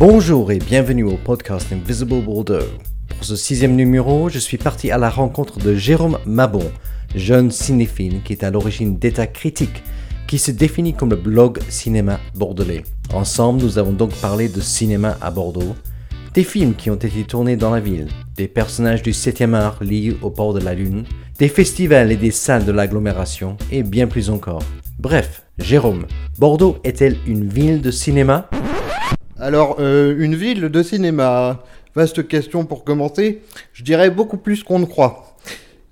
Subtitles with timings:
[0.00, 2.64] Bonjour et bienvenue au podcast Invisible Bordeaux.
[3.06, 6.64] Pour ce sixième numéro, je suis parti à la rencontre de Jérôme Mabon,
[7.14, 9.82] jeune cinéphile qui est à l'origine d'État Critique,
[10.26, 12.82] qui se définit comme le blog cinéma bordelais.
[13.12, 15.76] Ensemble, nous avons donc parlé de cinéma à Bordeaux,
[16.32, 20.16] des films qui ont été tournés dans la ville, des personnages du 7e art liés
[20.22, 21.04] au port de la Lune,
[21.38, 24.62] des festivals et des salles de l'agglomération, et bien plus encore.
[24.98, 26.06] Bref, Jérôme,
[26.38, 28.48] Bordeaux est-elle une ville de cinéma?
[29.42, 33.40] Alors, euh, une ville de cinéma, vaste question pour commencer,
[33.72, 35.34] je dirais beaucoup plus qu'on ne croit.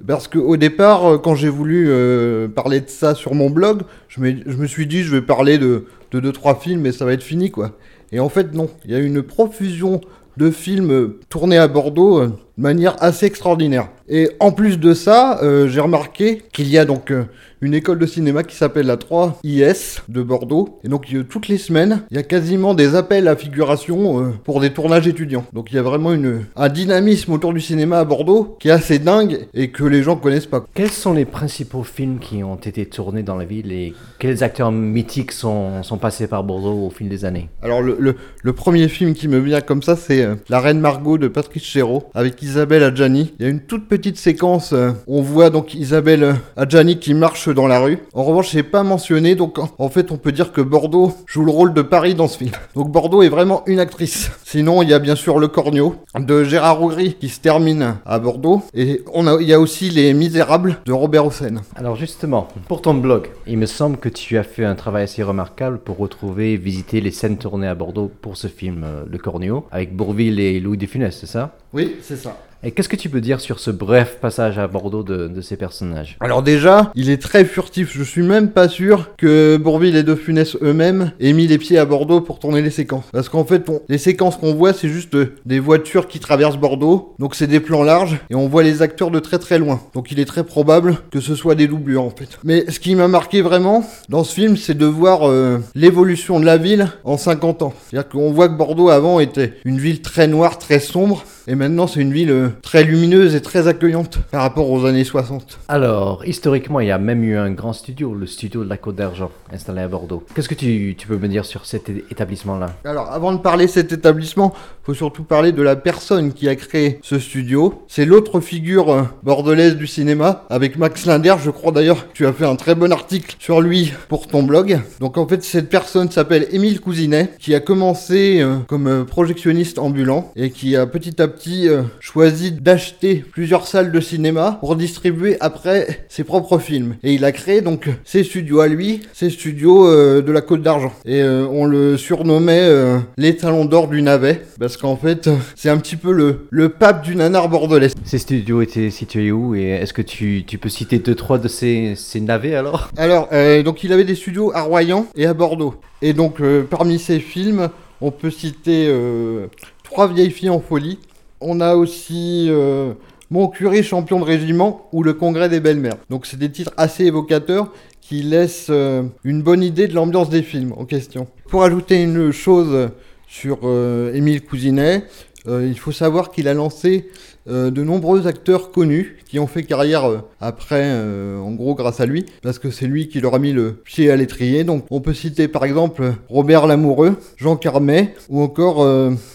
[0.06, 4.20] Parce qu'au départ, euh, quand j'ai voulu euh, parler de ça sur mon blog, je
[4.20, 7.22] me, suis dit je vais parler de, de deux trois films et ça va être
[7.22, 7.78] fini quoi.
[8.12, 10.02] Et en fait non, il y a une profusion
[10.36, 13.88] de films tournés à Bordeaux de manière assez extraordinaire.
[14.10, 17.24] Et en plus de ça, euh, j'ai remarqué qu'il y a donc euh,
[17.60, 20.78] une école de cinéma qui s'appelle la 3IS de Bordeaux.
[20.82, 24.60] Et donc euh, toutes les semaines, il y a quasiment des appels à figuration pour
[24.60, 25.44] des tournages étudiants.
[25.52, 28.72] Donc il y a vraiment une, un dynamisme autour du cinéma à Bordeaux qui est
[28.72, 30.64] assez dingue et que les gens connaissent pas.
[30.74, 34.72] Quels sont les principaux films qui ont été tournés dans la ville et quels acteurs
[34.72, 37.50] mythiques sont, sont passés par Bordeaux au fil des années?
[37.62, 41.18] Alors le, le- le premier film qui me vient comme ça, c'est La Reine Margot
[41.18, 43.34] de Patrice Chéreau avec Isabelle Adjani.
[43.38, 47.12] Il y a une toute petite séquence, euh, on voit donc Isabelle euh, Adjani qui
[47.12, 47.98] marche dans la rue.
[48.14, 51.44] En revanche, c'est pas mentionné, donc en- en fait on peut dire que Bordeaux joue
[51.44, 52.52] le rôle de Paris dans ce film.
[52.74, 54.30] Donc Bordeaux est vraiment une actrice.
[54.50, 58.18] Sinon, il y a bien sûr Le Cornio de Gérard Rougry qui se termine à
[58.18, 58.62] Bordeaux.
[58.72, 61.56] Et on a, il y a aussi Les Misérables de Robert Hossein.
[61.76, 65.22] Alors justement, pour ton blog, il me semble que tu as fait un travail assez
[65.22, 69.18] remarquable pour retrouver et visiter les scènes tournées à Bordeaux pour ce film euh, Le
[69.18, 71.54] Cornio, avec Bourville et Louis de Funès, c'est ça?
[71.74, 72.34] Oui, c'est ça.
[72.64, 75.56] Et qu'est-ce que tu peux dire sur ce bref passage à Bordeaux de, de ces
[75.56, 77.96] personnages Alors déjà, il est très furtif.
[77.96, 81.78] Je suis même pas sûr que Bourville et De Funès eux-mêmes aient mis les pieds
[81.78, 83.04] à Bordeaux pour tourner les séquences.
[83.12, 86.56] Parce qu'en fait, on- les séquences qu'on voit, c'est juste euh, des voitures qui traversent
[86.56, 87.14] Bordeaux.
[87.20, 89.80] Donc c'est des plans larges et on voit les acteurs de très très loin.
[89.94, 92.40] Donc il est très probable que ce soit des doublures en fait.
[92.42, 96.44] Mais ce qui m'a marqué vraiment dans ce film, c'est de voir euh, l'évolution de
[96.44, 97.72] la ville en 50 ans.
[97.88, 101.22] C'est-à-dire qu'on voit que Bordeaux avant était une ville très noire, très sombre.
[101.50, 105.02] Et maintenant, c'est une ville euh, très lumineuse et très accueillante par rapport aux années
[105.02, 105.60] 60.
[105.68, 108.96] Alors, historiquement, il y a même eu un grand studio, le studio de la Côte
[108.96, 110.22] d'Argent, installé à Bordeaux.
[110.34, 112.74] Qu'est-ce que tu, tu peux me dire sur cet établissement-là?
[112.84, 116.54] Alors, avant de parler de cet établissement, faut surtout parler de la personne qui a
[116.54, 117.82] créé ce studio.
[117.88, 121.36] C'est l'autre figure euh, bordelaise du cinéma, avec Max Linder.
[121.42, 124.42] Je crois d'ailleurs que tu as fait un très bon article sur lui pour ton
[124.42, 124.80] blog.
[125.00, 130.30] Donc, en fait, cette personne s'appelle Émile Cousinet, qui a commencé euh, comme projectionniste ambulant
[130.36, 135.36] et qui a petit à petit euh, choisi d'acheter plusieurs salles de cinéma pour distribuer
[135.40, 136.96] après ses propres films.
[137.02, 140.62] Et il a créé donc ses studios à lui, ses studios euh, de la Côte
[140.62, 140.92] d'Argent.
[141.04, 142.68] Et euh, on le surnommait
[143.16, 147.02] les talons d'or du navet, parce qu'en fait, c'est un petit peu le, le pape
[147.02, 147.88] du nanar bordelais.
[148.04, 149.54] Ces studios étaient situés où?
[149.54, 152.90] Et est-ce que tu, tu peux citer deux, trois de ces, ces navets alors?
[152.96, 153.28] Alors,
[153.64, 155.76] donc il avait des studios à Royan et à Bordeaux.
[156.02, 157.68] Et donc, parmi ces films,
[158.00, 159.46] on peut citer euh,
[159.82, 160.98] Trois vieilles filles en folie.
[161.40, 162.92] On a aussi euh,
[163.30, 165.96] Mon curé champion de régiment ou Le congrès des belles-mères.
[166.10, 170.42] Donc, c'est des titres assez évocateurs qui laissent euh, une bonne idée de l'ambiance des
[170.42, 171.28] films en question.
[171.48, 172.90] Pour ajouter une chose
[173.28, 175.04] sur euh, Émile Cousinet,
[175.48, 177.08] euh, il faut savoir qu'il a lancé
[177.48, 182.06] euh, de nombreux acteurs connus qui ont fait carrière euh, après, en gros grâce à
[182.06, 184.64] lui, parce que c'est lui qui leur a mis le pied à l'étrier.
[184.64, 188.86] Donc on peut citer par exemple Robert Lamoureux, Jean Carmet, ou encore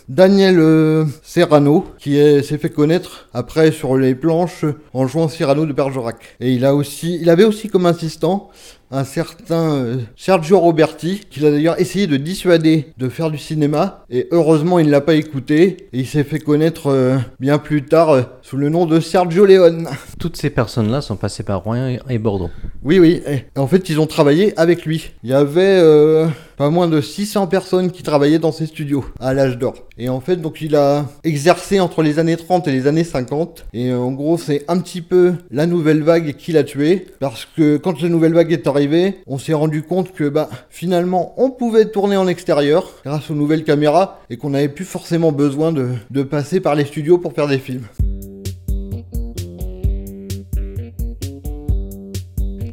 [0.09, 5.73] Daniel Serrano, qui est- s'est fait connaître après sur les planches en jouant Cyrano de
[5.73, 6.17] Bergerac.
[6.39, 8.49] Et il a aussi, il avait aussi comme assistant
[8.93, 14.05] un certain euh, Sergio Roberti, qu'il a d'ailleurs essayé de dissuader de faire du cinéma,
[14.09, 17.83] et heureusement il ne l'a pas écouté, et il s'est fait connaître euh, bien plus
[17.83, 19.89] tard euh, sous le nom de Sergio Leone.
[20.19, 22.51] Toutes ces personnes-là sont passées par Rouen et- Bordeaux.
[22.83, 25.11] Oui, oui, et en fait ils ont travaillé avec lui.
[25.23, 26.27] Il y avait euh,
[26.57, 29.75] pas moins de 600 personnes qui travaillaient dans ses studios à l'âge d'or.
[29.97, 33.65] Et en fait, donc il a exercé entre les années 30 et les années 50,
[33.73, 37.45] et euh, en gros c'est un petit peu la nouvelle vague qui l'a tué, parce
[37.45, 41.51] que quand la nouvelle vague est arrivée, on s'est rendu compte que bah finalement on
[41.51, 45.89] pouvait tourner en extérieur grâce aux nouvelles caméras et qu'on n'avait plus forcément besoin de,
[46.09, 47.85] de passer par les studios pour faire des films.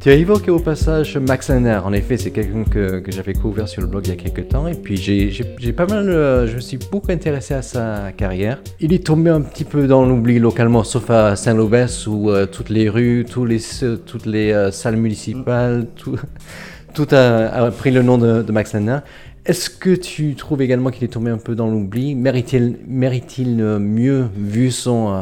[0.01, 1.79] Tu as évoqué au passage Max Linder.
[1.85, 4.65] En effet, c'est quelqu'un que, j'avais couvert sur le blog il y a quelques temps.
[4.65, 6.09] Et puis, j'ai- pas mal.
[6.09, 8.59] euh, je me suis beaucoup intéressé à sa carrière.
[8.79, 12.69] Il est tombé un petit peu dans l'oubli localement, sauf à Saint-Lobès où euh, toutes
[12.69, 16.17] les rues, toutes les euh, salles municipales, tout,
[17.11, 19.01] a, pris le nom de, Max Linder.
[19.45, 22.15] Est-ce que tu trouves également qu'il est tombé un peu dans l'oubli?
[22.15, 25.13] Mérite-t-il mieux vu son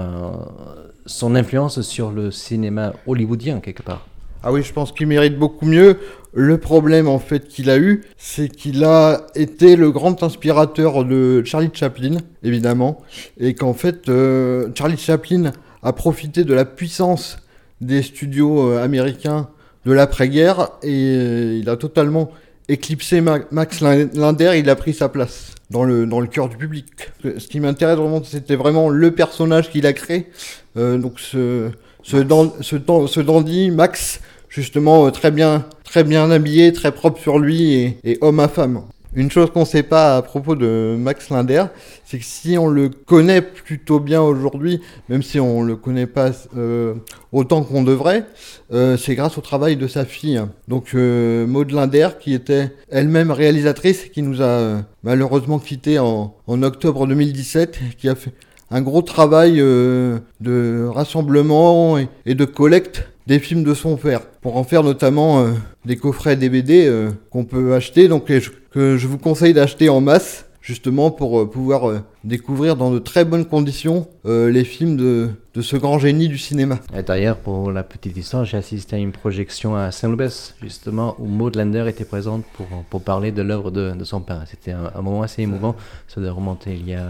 [1.35, 4.05] influence sur le cinéma hollywoodien quelque part?
[4.43, 5.97] Ah oui, je pense qu'il mérite beaucoup mieux.
[6.33, 11.43] Le problème en fait qu'il a eu, c'est qu'il a été le grand inspirateur de
[11.43, 13.01] Charlie Chaplin, évidemment,
[13.39, 15.51] et qu'en fait euh, Charlie Chaplin
[15.81, 17.37] a profité de la puissance
[17.81, 19.49] des studios euh, américains
[19.85, 22.29] de l'après-guerre et euh, il a totalement
[22.69, 26.47] éclipsé Ma- Max Lin- Linder, il a pris sa place dans le, dans le cœur
[26.47, 26.85] du public.
[27.23, 30.27] Ce qui m'intéresse vraiment, c'était vraiment le personnage qu'il a créé.
[30.75, 31.69] Donc ce,
[32.03, 37.97] ce dandy, Max, justement euh, très bien, très bien habillé, très propre sur lui et,
[38.03, 38.81] et homme à femme.
[39.15, 41.65] Une chose qu'on ne sait pas à propos de Max Linder,
[42.05, 46.29] c'est que si on le connaît plutôt bien aujourd'hui, même si on le connaît pas
[46.55, 46.93] euh,
[47.31, 48.25] autant qu'on devrait,
[48.71, 50.39] euh, c'est grâce au travail de sa fille.
[50.67, 56.35] Donc euh, Maud Linder, qui était elle-même réalisatrice, qui nous a euh, malheureusement quitté en,
[56.45, 58.33] en octobre 2017, qui a fait
[58.69, 64.57] un gros travail euh, de rassemblement et de collecte des films de son père, pour
[64.57, 65.51] en faire notamment euh,
[65.85, 70.01] des coffrets DVD euh, qu'on peut acheter, donc je- que je vous conseille d'acheter en
[70.01, 75.61] masse, justement pour euh, pouvoir découvrir dans de très bonnes conditions les films de, de
[75.61, 76.79] ce grand génie du cinéma.
[76.97, 81.25] Et D'ailleurs, pour la petite histoire, j'ai assisté à une projection à Saint-Loubès, justement, où
[81.25, 84.43] Maud Lander était présente pour, pour parler de l'œuvre de, de son père.
[84.49, 85.75] C'était un, un moment assez émouvant.
[86.07, 87.05] Ça doit remonter il y a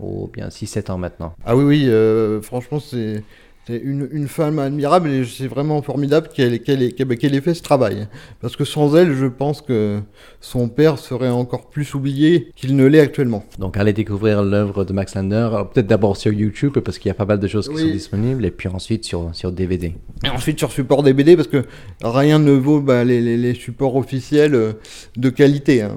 [0.00, 1.34] oh, bien 6-7 ans maintenant.
[1.44, 3.22] Ah oui, oui, franchement, c'est
[3.66, 7.40] c'est une, une femme admirable et c'est vraiment formidable qu'elle qu'elle ait, qu'elle- qu'elle ait
[7.40, 8.06] fait ce travail.
[8.40, 10.00] Parce que sans elle, je pense que
[10.40, 13.44] son père serait encore plus oublié qu'il ne l'est actuellement.
[13.58, 15.34] Donc, allez découvrir l'œuvre de Max Lander.
[15.36, 17.80] Alors, Peut-être d'abord sur YouTube, parce qu'il y a pas mal de choses qui Oui.
[17.82, 19.94] sont disponibles, et puis ensuite sur, sur DVD.
[20.24, 21.64] Et ensuite sur support DVD, parce que
[22.04, 24.72] rien ne vaut bah, les, les- les supports officiels euh,
[25.16, 25.82] de qualité.
[25.82, 25.96] hein.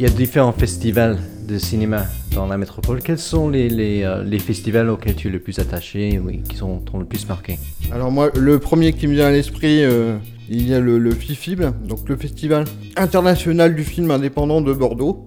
[0.00, 3.02] Il y a différents festivals de cinéma dans la métropole.
[3.02, 7.00] Quels sont euh, les festivals auxquels tu es le plus attaché, oui, qui sont t'ont
[7.00, 7.58] le plus marqué?
[7.92, 10.16] Alors moi, le premier qui me vient à l'esprit, euh,
[10.48, 12.64] il y a le, FIFIB, donc le Festival
[12.96, 15.26] international du film indépendant de Bordeaux,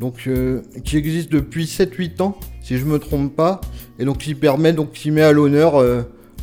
[0.00, 3.60] donc euh, qui existe depuis 7-8 ans, si je me trompe pas,
[3.98, 5.74] et donc qui permet, donc qui met à l'honneur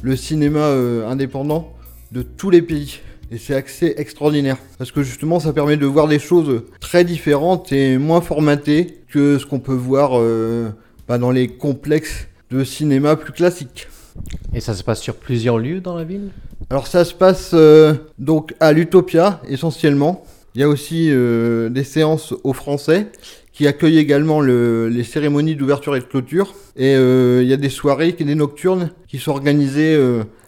[0.03, 0.67] le cinéma
[1.09, 1.73] indépendant
[2.11, 2.99] de tous les pays.
[3.33, 7.71] Et c'est assez extraordinaire, parce que justement ça permet de voir des choses très différentes
[7.71, 10.69] et moins formatées que ce qu'on peut voir euh,
[11.07, 13.87] bah, dans les complexes de cinéma plus classiques.
[14.53, 16.29] Et ça se passe sur plusieurs lieux dans la ville?
[16.69, 20.25] Alors ça se passe euh, donc à l'Utopia essentiellement.
[20.53, 23.07] Il y a aussi euh, des séances aux Français
[23.53, 26.53] qui accueillent également le- les cérémonies d'ouverture et de clôture.
[26.75, 29.97] Et euh, il y a des soirées et des nocturnes qui sont organisées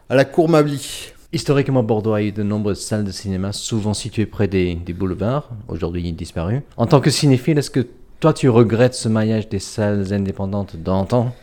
[0.09, 1.13] à la Cour Mably.
[1.33, 6.11] Historiquement, Bordeaux a eu de nombreuses salles de cinéma, souvent situées près des, boulevards, aujourd'hui
[6.11, 6.61] disparues.
[6.77, 7.87] En tant que cinéphile, est-ce que
[8.19, 11.33] toi tu regrettes ce maillage des salles indépendantes d'antan?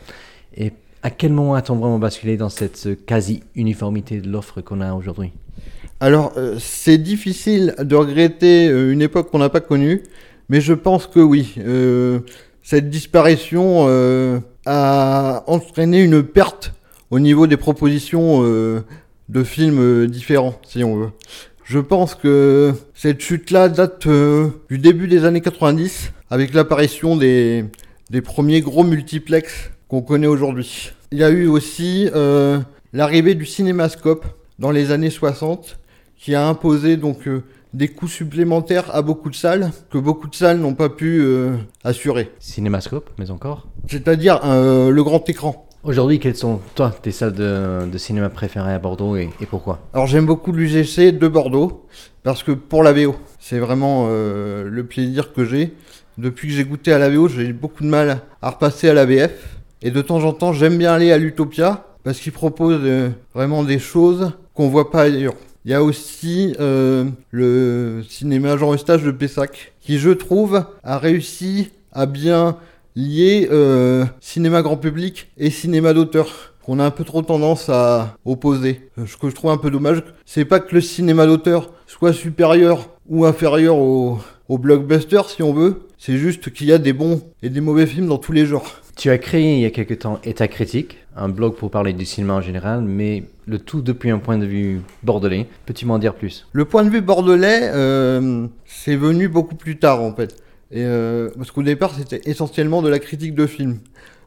[0.55, 0.71] Et
[1.03, 5.33] à quel moment a-t-on vraiment basculé dans cette quasi-uniformité de l'offre qu'on a aujourd'hui?
[5.99, 10.03] Alors euh, c'est difficile de regretter euh, une époque qu'on n'a pas connue,
[10.47, 11.55] mais je pense que oui.
[11.57, 12.19] Euh,
[12.63, 13.87] cette disparition
[14.65, 16.73] a entraîné une perte
[17.09, 18.41] au niveau des propositions
[19.31, 21.09] de films euh, différents, si on veut.
[21.63, 27.63] Je pense que cette chute-là date euh, du début des années 90, avec l'apparition des,
[28.09, 30.91] des premiers gros multiplex qu'on connaît aujourd'hui.
[31.13, 32.59] Il y a eu aussi euh,
[32.91, 34.25] l'arrivée du cinémascope
[34.59, 35.79] dans les années 60,
[36.17, 37.41] qui a imposé donc euh,
[37.73, 41.25] des coûts supplémentaires à beaucoup de salles, que beaucoup de salles n'ont pas pu
[41.85, 42.31] assurer.
[42.39, 43.69] Cinémascope, mais encore?
[43.87, 45.69] C'est-à-dire le grand écran.
[45.83, 49.79] Aujourd'hui, quelles sont, toi, tes salles de, cinéma préférées à Bordeaux et, pourquoi?
[49.93, 51.87] Alors j'aime beaucoup l'UGC de Bordeaux,
[52.21, 55.73] parce que pour la VO, c'est vraiment euh, le plaisir que j'ai.
[56.19, 59.05] Depuis que j'ai goûté à la VO, j'ai beaucoup de mal à repasser à la
[59.05, 59.57] VF.
[59.81, 63.63] Et de temps en temps, j'aime bien aller à l'Utopia, parce qu'ils proposent euh, vraiment
[63.63, 65.33] des choses qu'on voit pas ailleurs.
[65.65, 70.99] Il y a aussi euh, le cinéma Jean Eustache de Pessac, qui je trouve a
[70.99, 72.57] réussi à bien
[72.95, 78.15] lier euh, cinéma grand public et cinéma d'auteur qu'on a un peu trop tendance à
[78.25, 78.89] opposer.
[78.97, 82.13] Euh, Ce que je trouve un peu dommage, c'est pas que le cinéma d'auteur soit
[82.13, 86.93] supérieur ou inférieur au, au blockbuster si on veut, c'est juste qu'il y a des
[86.93, 88.81] bons et des mauvais films dans tous les genres.
[88.95, 92.05] Tu as créé il y a quelque temps État Critique, un blog pour parler du
[92.05, 95.47] cinéma en général, mais le tout depuis un point de vue bordelais.
[95.65, 96.47] Peux-tu m'en dire plus?
[96.51, 100.35] Le point de vue bordelais, euh, c'est venu beaucoup plus tard en fait.
[100.75, 103.79] Euh, parce qu'au départ, c'était essentiellement de la critique de films.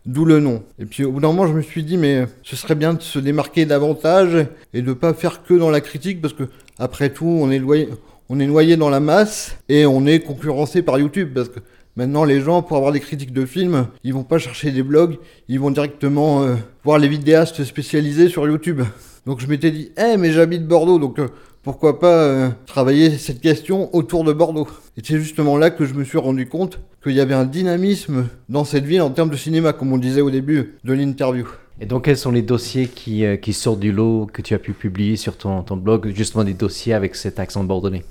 [0.06, 0.62] d'où le nom.
[0.78, 3.00] Et puis au bout d'un moment, je me suis dit, mais ce serait bien de
[3.00, 6.44] se démarquer davantage et de pas faire que dans la critique, parce que
[6.78, 7.88] après tout, on est noyé,
[8.28, 11.60] on est noyé dans la masse et on est concurrencé par YouTube, parce que
[11.96, 15.18] Maintenant, les gens, pour avoir des critiques de films, ils vont pas chercher des blogs,
[15.46, 18.82] ils vont directement euh, voir les vidéastes spécialisés sur YouTube.
[19.26, 21.28] Donc je m'étais dit, eh, mais j'habite Bordeaux, donc euh,
[21.64, 25.94] pourquoi pas euh, travailler cette question autour de Bordeaux Et c'est justement là que je
[25.94, 29.36] me suis rendu compte qu'il y avait un dynamisme dans cette ville en termes de
[29.36, 31.48] cinéma, comme on disait au début de l'interview.
[31.80, 34.72] Et donc, quels sont les dossiers qui, qui sortent du lot que tu as pu
[34.74, 38.04] publier sur ton, ton blog, justement des dossiers avec cet accent bordelais?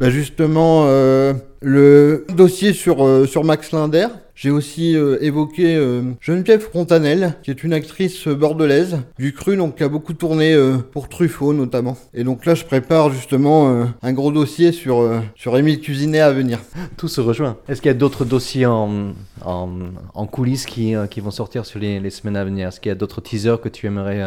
[0.00, 4.06] Bah justement, euh, le dossier sur, euh, sur Max Linder.
[4.34, 5.78] J'ai aussi euh, évoqué
[6.22, 10.56] Geneviève Frontanel, qui est une actrice bordelaise du cru, donc qui a beaucoup tourné
[10.92, 11.98] pour Truffaut notamment.
[12.14, 16.60] Et donc là, je prépare justement un gros dossier sur, sur Émile Cusinet à venir.
[16.96, 17.58] Tout se rejoint.
[17.68, 19.12] Est-ce qu'il y a d'autres dossiers en,
[19.44, 19.68] en,
[20.14, 22.68] en coulisses qui, qui, vont sortir sur les, les semaines à venir?
[22.68, 24.22] Est-ce qu'il y a d'autres teasers que tu aimerais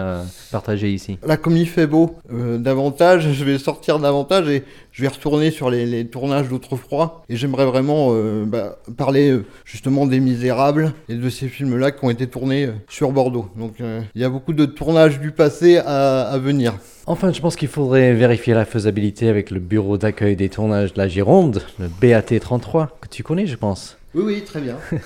[0.52, 1.18] partager ici?
[1.26, 5.72] Là, comme il fait beau, davantage, je vais sortir davantage et je vais retourner sur
[5.72, 11.16] les, les tournages d'Autrefois et j'aimerais vraiment euh, bah, parler euh, justement des Misérables et
[11.16, 13.50] de ces films-là qui ont été tournés euh, sur Bordeaux.
[13.58, 16.76] Donc il y a beaucoup de tournages du passé à, venir.
[17.06, 20.98] Enfin, je pense qu'il faudrait vérifier la faisabilité avec le bureau d'accueil des tournages de
[20.98, 23.98] la Gironde, le BAT 33, que tu connais, je pense.
[24.16, 24.78] Oui, oui, très bien.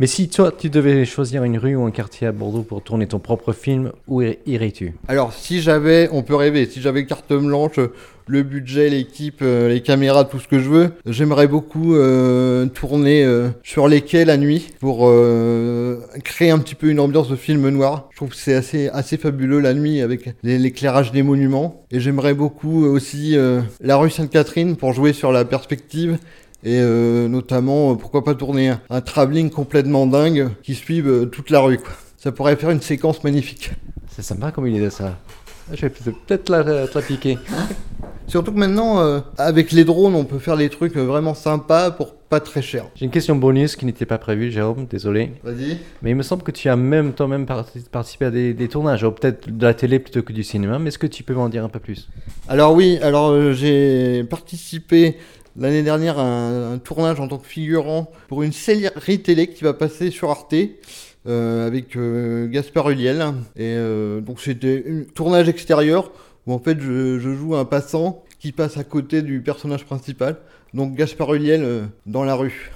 [0.00, 3.06] Mais si toi, tu devais choisir une rue ou un quartier à Bordeaux pour tourner
[3.06, 4.94] ton propre film, où irais-tu?
[5.06, 7.78] Alors, si j'avais, on peut rêver, si j'avais carte blanche,
[8.28, 13.24] le budget, l'équipe, euh, les caméras, tout ce que je veux, j'aimerais beaucoup euh, tourner
[13.24, 15.08] euh, sur les quais la nuit pour
[16.24, 18.08] créer un petit peu une ambiance de film noir.
[18.10, 21.84] Je trouve que c'est assez, assez fabuleux la nuit avec l'éclairage des monuments.
[21.92, 23.36] Et j'aimerais beaucoup aussi
[23.80, 26.18] la rue Sainte-Catherine pour jouer sur la perspective
[26.66, 31.26] et euh, notamment euh, pourquoi pas tourner un, un travelling complètement dingue qui suive euh,
[31.26, 31.78] toute la rue.
[31.78, 31.92] Quoi.
[32.16, 33.70] Ça pourrait faire une séquence magnifique.
[34.10, 35.16] C'est sympa comme idée ça.
[35.72, 37.38] Je vais peut-être la, la, piquer.
[38.26, 42.14] Surtout que maintenant, euh, avec les drones, on peut faire des trucs vraiment sympas pour
[42.14, 42.86] pas très cher.
[42.96, 45.32] J'ai une question bonus qui n'était pas prévue, Jérôme, désolé.
[45.44, 45.78] Vas-y.
[46.02, 49.56] Mais il me semble que tu as même toi-même participé à des, des tournages, peut-être
[49.56, 51.68] de la télé plutôt que du cinéma, mais est-ce que tu peux m'en dire un
[51.68, 52.08] peu plus?
[52.48, 55.16] Alors oui, alors euh, j'ai participé
[55.58, 60.10] l'année dernière un, tournage en tant que figurant pour une série télé qui va passer
[60.10, 60.54] sur Arte.
[61.26, 63.20] Euh, avec euh, Gaspard Ulliel
[63.56, 66.12] et euh, donc c'était un tournage extérieur
[66.46, 70.36] où en fait je, joue un passant qui passe à côté du personnage principal.
[70.72, 72.70] Donc Gaspard euh, dans la rue.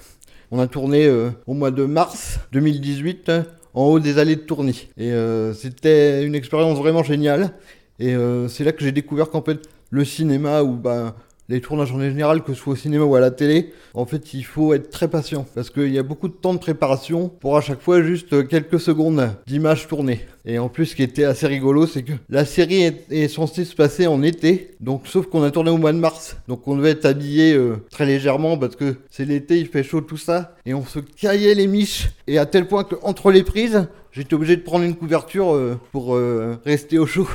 [0.50, 1.08] On a tourné
[1.46, 3.30] au mois de mars 2018
[3.74, 4.88] en haut des allées de Tourny.
[4.98, 5.12] Et
[5.54, 7.52] c'était une expérience vraiment géniale.
[8.00, 8.16] Et
[8.48, 9.60] c'est là que j'ai découvert qu'en fait
[9.90, 11.14] le cinéma où bah
[11.50, 14.34] les tournages en général, que ce soit au cinéma ou à la télé, en fait,
[14.34, 17.56] il faut être très patient parce qu'il y a beaucoup de temps de préparation pour
[17.56, 20.20] à chaque fois juste quelques secondes d'image tournée.
[20.46, 23.74] Et en plus, ce qui était assez rigolo, c'est que la série est, censée se
[23.74, 26.90] passer en été, donc sauf qu'on a tourné au mois de mars, donc on devait
[26.90, 30.72] être habillé euh, très légèrement parce que c'est l'été, il fait chaud tout ça, et
[30.72, 34.62] on se caillait les miches, et à tel point qu'entre les prises, j'étais obligé de
[34.62, 37.28] prendre une couverture euh, pour euh, rester au chaud.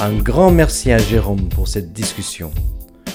[0.00, 2.50] Un grand merci à Jérôme pour cette discussion.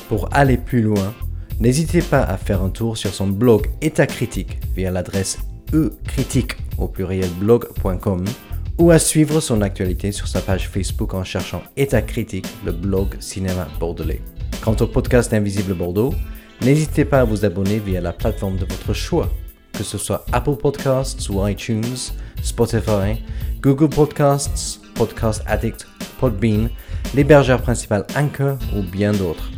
[0.07, 1.13] Pour aller plus loin,
[1.59, 5.39] n'hésitez pas à faire un tour sur son blog État critique via l'adresse
[5.73, 8.23] ecritique au pluriel blog.com
[8.79, 13.17] ou à suivre son actualité sur sa page Facebook en cherchant État critique, le blog
[13.19, 14.21] cinéma bordelais.
[14.61, 16.13] Quant au podcast Invisible Bordeaux,
[16.61, 19.29] n'hésitez pas à vous abonner via la plateforme de votre choix,
[19.73, 23.21] que ce soit Apple Podcasts ou iTunes, Spotify,
[23.61, 25.85] Google Podcasts, Podcast Addict
[26.19, 26.69] Podbean,
[27.15, 29.49] l'hébergeur principal Anchor ou bien d'autres.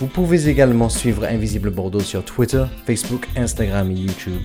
[0.00, 4.40] Vous pouvez également suivre Invisible Bordeaux sur Twitter, Facebook, Instagram et YouTube.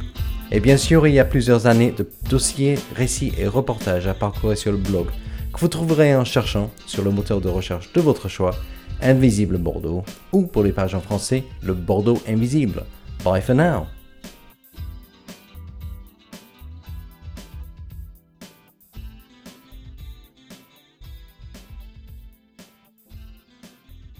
[0.51, 4.57] Et bien sûr, il y a plusieurs années de dossiers, récits et reportages à parcourir
[4.57, 5.07] sur le blog
[5.53, 8.51] que vous trouverez en cherchant sur le moteur de recherche de votre choix
[9.01, 12.83] Invisible Bordeaux ou pour les pages en français, le Bordeaux Invisible.
[13.23, 13.96] Bye for now!